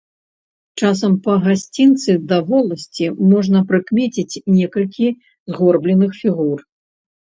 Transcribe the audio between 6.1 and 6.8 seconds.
фігур.